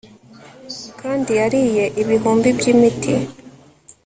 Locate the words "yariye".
1.39-1.85